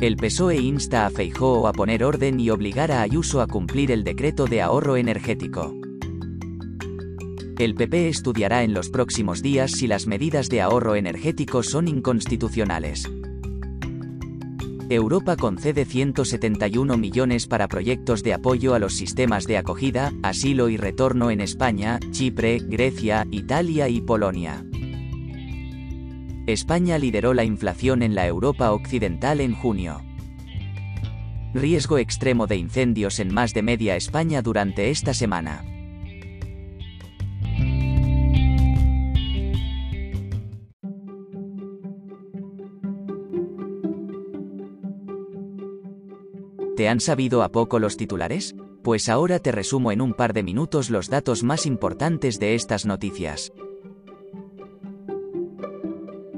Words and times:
El 0.00 0.16
PSOE 0.16 0.56
insta 0.56 1.04
a 1.04 1.10
Feijóo 1.10 1.68
a 1.68 1.74
poner 1.74 2.04
orden 2.04 2.40
y 2.40 2.48
obligar 2.48 2.90
a 2.90 3.02
Ayuso 3.02 3.42
a 3.42 3.46
cumplir 3.46 3.90
el 3.90 4.02
decreto 4.02 4.46
de 4.46 4.62
ahorro 4.62 4.96
energético. 4.96 5.74
El 7.58 7.74
PP 7.74 8.08
estudiará 8.08 8.62
en 8.62 8.72
los 8.72 8.88
próximos 8.88 9.42
días 9.42 9.72
si 9.72 9.86
las 9.86 10.06
medidas 10.06 10.48
de 10.48 10.62
ahorro 10.62 10.94
energético 10.94 11.62
son 11.62 11.86
inconstitucionales. 11.86 13.10
Europa 14.88 15.36
concede 15.36 15.84
171 15.84 16.96
millones 16.96 17.46
para 17.46 17.68
proyectos 17.68 18.22
de 18.22 18.32
apoyo 18.32 18.72
a 18.72 18.78
los 18.78 18.94
sistemas 18.94 19.46
de 19.46 19.58
acogida, 19.58 20.14
asilo 20.22 20.70
y 20.70 20.78
retorno 20.78 21.30
en 21.30 21.42
España, 21.42 22.00
Chipre, 22.10 22.58
Grecia, 22.58 23.26
Italia 23.30 23.90
y 23.90 24.00
Polonia. 24.00 24.64
España 26.52 26.98
lideró 26.98 27.34
la 27.34 27.44
inflación 27.44 28.02
en 28.02 28.14
la 28.14 28.26
Europa 28.26 28.72
occidental 28.72 29.40
en 29.40 29.54
junio. 29.54 30.02
Riesgo 31.52 31.98
extremo 31.98 32.46
de 32.46 32.56
incendios 32.56 33.18
en 33.18 33.34
más 33.34 33.52
de 33.54 33.62
media 33.62 33.96
España 33.96 34.42
durante 34.42 34.90
esta 34.90 35.14
semana. 35.14 35.64
¿Te 46.76 46.88
han 46.88 47.00
sabido 47.00 47.42
a 47.42 47.50
poco 47.50 47.78
los 47.78 47.96
titulares? 47.96 48.54
Pues 48.82 49.08
ahora 49.10 49.38
te 49.38 49.52
resumo 49.52 49.92
en 49.92 50.00
un 50.00 50.14
par 50.14 50.32
de 50.32 50.42
minutos 50.42 50.88
los 50.88 51.10
datos 51.10 51.42
más 51.42 51.66
importantes 51.66 52.38
de 52.38 52.54
estas 52.54 52.86
noticias. 52.86 53.52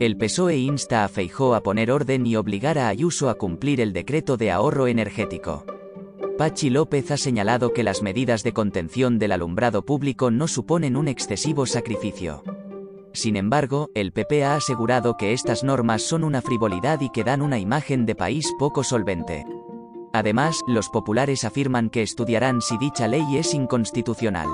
El 0.03 0.17
PSOE 0.17 0.57
insta 0.57 1.05
a 1.05 1.09
Feijó 1.09 1.55
a 1.55 1.63
poner 1.63 1.93
orden 1.93 2.27
y 2.27 2.35
obligar 2.35 2.77
a 2.77 2.89
Ayuso 2.89 3.31
a 3.31 3.37
cumplir 3.37 3.81
el 3.81 3.93
decreto 3.93 4.37
de 4.37 4.51
ahorro 4.51 4.89
energético. 4.89 5.65
Pachi 6.37 6.71
López 6.71 7.13
ha 7.13 7.17
señalado 7.17 7.73
que 7.73 7.85
las 7.85 8.03
medidas 8.03 8.43
de 8.43 8.53
contención 8.53 9.21
del 9.21 9.31
alumbrado 9.31 9.85
público 9.85 10.33
no 10.33 10.49
suponen 10.49 10.97
un 10.97 11.07
excesivo 11.07 11.67
sacrificio. 11.67 12.43
Sin 13.13 13.37
embargo, 13.37 13.91
el 13.95 14.11
PP 14.11 14.45
ha 14.45 14.57
asegurado 14.57 15.17
que 15.17 15.35
estas 15.35 15.63
normas 15.63 16.03
son 16.03 16.25
una 16.25 16.43
frivolidad 16.43 17.01
y 17.01 17.11
que 17.11 17.23
dan 17.23 17.41
una 17.41 17.61
imagen 17.61 18.05
de 18.05 18.17
país 18.17 18.53
poco 18.59 18.83
solvente. 18.83 19.47
Además, 20.13 20.63
los 20.67 20.89
populares 20.89 21.45
afirman 21.45 21.91
que 21.91 22.03
estudiarán 22.03 22.61
si 22.61 22.77
dicha 22.77 23.07
ley 23.07 23.37
es 23.37 23.55
inconstitucional. 23.55 24.49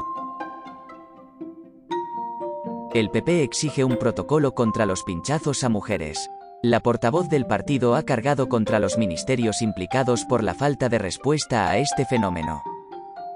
El 2.99 3.11
PP 3.11 3.45
exige 3.45 3.85
un 3.85 3.97
protocolo 3.97 4.57
contra 4.57 4.85
los 4.85 5.05
pinchazos 5.05 5.63
a 5.63 5.69
mujeres. 5.69 6.33
La 6.65 6.81
portavoz 6.81 7.29
del 7.29 7.47
partido 7.47 7.95
ha 7.95 8.03
cargado 8.03 8.49
contra 8.49 8.81
los 8.81 8.99
ministerios 8.99 9.63
implicados 9.63 10.25
por 10.25 10.43
la 10.43 10.53
falta 10.53 10.89
de 10.89 10.99
respuesta 10.99 11.70
a 11.70 11.79
este 11.79 12.05
fenómeno. 12.07 12.61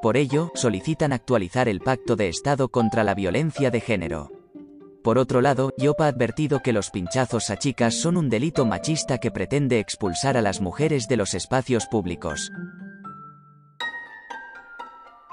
Por 0.03 0.17
ello, 0.17 0.51
solicitan 0.57 1.13
actualizar 1.13 1.69
el 1.69 1.79
Pacto 1.79 2.17
de 2.17 2.29
Estado 2.29 2.71
contra 2.71 3.05
la 3.05 3.15
Violencia 3.15 3.71
de 3.71 3.81
Género. 3.81 4.33
Por 5.05 5.17
otro 5.17 5.41
lado, 5.41 5.73
Yopa 5.79 6.07
ha 6.07 6.09
advertido 6.09 6.61
que 6.61 6.73
los 6.73 6.91
pinchazos 6.91 7.49
a 7.49 7.57
chicas 7.57 7.95
son 7.95 8.17
un 8.17 8.29
delito 8.29 8.67
machista 8.67 9.19
que 9.19 9.31
pretende 9.31 9.79
expulsar 9.79 10.37
a 10.37 10.43
las 10.43 10.61
mujeres 10.61 11.07
de 11.07 11.19
los 11.19 11.35
espacios 11.35 11.87
públicos. 11.87 12.51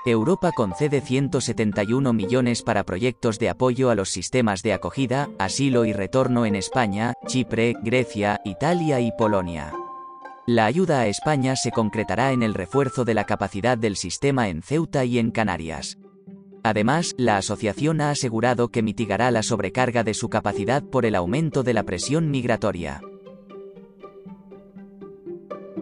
Europa 0.09 0.51
concede 0.51 1.01
171 1.01 2.13
millones 2.13 2.61
para 2.63 2.83
proyectos 2.83 3.39
de 3.39 3.49
apoyo 3.49 3.89
a 3.89 3.95
los 3.95 4.09
sistemas 4.09 4.61
de 4.63 4.73
acogida, 4.73 5.29
asilo 5.39 5.85
y 5.85 5.93
retorno 5.93 6.45
en 6.45 6.55
España, 6.55 7.13
Chipre, 7.27 7.75
Grecia, 7.81 8.39
Italia 8.45 8.99
y 8.99 9.11
Polonia. 9.17 9.73
La 10.47 10.65
ayuda 10.65 11.01
a 11.01 11.07
España 11.07 11.55
se 11.55 11.71
concretará 11.71 12.31
en 12.31 12.43
el 12.43 12.53
refuerzo 12.53 13.05
de 13.05 13.13
la 13.13 13.25
capacidad 13.25 13.77
del 13.77 13.95
sistema 13.95 14.49
en 14.49 14.61
Ceuta 14.61 15.05
y 15.05 15.19
en 15.19 15.31
Canarias. 15.31 15.97
Además, 16.63 17.13
la 17.17 17.37
asociación 17.37 18.01
ha 18.01 18.09
asegurado 18.09 18.69
que 18.69 18.81
mitigará 18.81 19.31
la 19.31 19.43
sobrecarga 19.43 20.03
de 20.03 20.13
su 20.13 20.29
capacidad 20.29 20.83
por 20.83 21.05
el 21.05 21.15
aumento 21.15 21.63
de 21.63 21.73
la 21.73 21.83
presión 21.83 22.31
migratoria. 22.31 23.01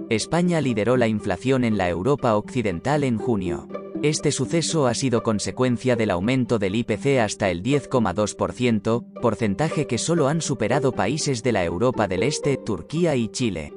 España 0.09 0.61
lideró 0.61 0.97
la 0.97 1.07
inflación 1.07 1.63
en 1.63 1.77
la 1.77 1.89
Europa 1.89 2.35
occidental 2.35 3.03
en 3.03 3.17
junio. 3.17 3.67
Este 4.03 4.31
suceso 4.31 4.85
ha 4.85 4.93
sido 4.93 5.23
consecuencia 5.23 5.95
del 5.95 6.11
aumento 6.11 6.59
del 6.59 6.75
IPC 6.75 7.19
hasta 7.19 7.49
el 7.49 7.63
10,2%, 7.63 9.05
porcentaje 9.21 9.87
que 9.87 9.97
solo 9.97 10.27
han 10.27 10.41
superado 10.41 10.91
países 10.91 11.41
de 11.41 11.51
la 11.51 11.63
Europa 11.63 12.07
del 12.07 12.21
Este, 12.21 12.57
Turquía 12.57 13.15
y 13.15 13.29
Chile. 13.29 13.73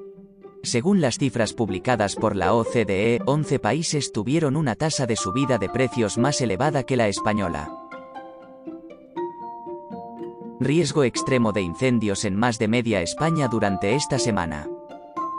Según 0.62 1.00
las 1.00 1.16
cifras 1.16 1.54
publicadas 1.54 2.16
por 2.16 2.36
la 2.36 2.52
OCDE, 2.52 3.22
11 3.24 3.58
países 3.60 4.12
tuvieron 4.12 4.56
una 4.56 4.74
tasa 4.74 5.06
de 5.06 5.16
subida 5.16 5.56
de 5.56 5.70
precios 5.70 6.18
más 6.18 6.42
elevada 6.42 6.82
que 6.82 6.96
la 6.96 7.08
española. 7.08 7.74
Riesgo 10.60 11.04
extremo 11.04 11.52
de 11.52 11.62
incendios 11.62 12.26
en 12.26 12.36
más 12.36 12.58
de 12.58 12.68
media 12.68 13.00
España 13.00 13.48
durante 13.48 13.94
esta 13.94 14.18
semana. 14.18 14.68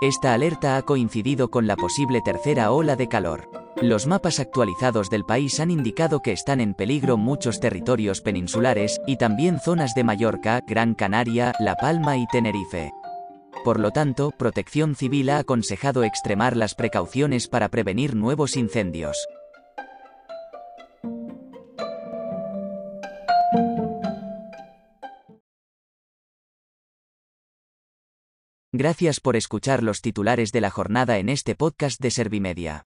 Esta 0.01 0.33
alerta 0.33 0.77
ha 0.77 0.81
coincidido 0.81 1.51
con 1.51 1.67
la 1.67 1.75
posible 1.75 2.21
tercera 2.21 2.71
ola 2.71 2.95
de 2.95 3.07
calor. 3.07 3.60
Los 3.81 4.05
mapas 4.05 4.39
actualizados 4.39 5.09
del 5.09 5.25
país 5.25 5.59
han 5.59 5.71
indicado 5.71 6.21
que 6.21 6.33
están 6.33 6.61
en 6.61 6.75
peligro 6.75 7.17
muchos 7.17 7.59
territorios 7.59 8.21
peninsulares, 8.21 9.01
y 9.07 9.17
también 9.17 9.59
zonas 9.59 9.95
de 9.95 10.03
Mallorca, 10.03 10.61
Gran 10.67 10.93
Canaria, 10.93 11.53
La 11.59 11.75
Palma 11.75 12.15
y 12.15 12.27
Tenerife. 12.27 12.91
Por 13.63 13.79
lo 13.79 13.89
tanto, 13.89 14.29
Protección 14.37 14.95
Civil 14.95 15.31
ha 15.31 15.39
aconsejado 15.39 16.03
extremar 16.03 16.55
las 16.55 16.75
precauciones 16.75 17.47
para 17.47 17.69
prevenir 17.69 18.15
nuevos 18.15 18.55
incendios. 18.55 19.17
Gracias 28.71 29.19
por 29.19 29.35
escuchar 29.35 29.81
los 29.81 30.01
titulares 30.01 30.51
de 30.51 30.61
la 30.61 30.69
jornada 30.69 31.17
en 31.17 31.29
este 31.29 31.55
podcast 31.55 31.99
de 31.99 32.11
Servimedia. 32.11 32.85